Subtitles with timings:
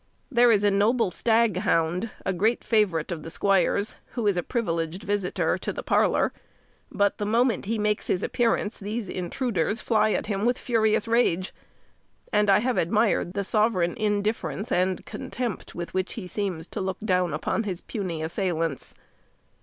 [0.31, 5.03] There is a noble staghound, a great favourite of the squire's, who is a privileged
[5.03, 6.33] visitor to the parlour;
[6.91, 11.53] but the moment he makes his appearance, these intruders fly at him with furious rage;
[12.33, 16.97] and I have admired the sovereign indifference and contempt with which he seems to look
[17.05, 18.95] down upon his puny assailants.